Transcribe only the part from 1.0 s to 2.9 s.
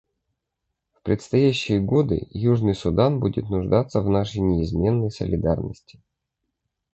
предстоящие годы Южный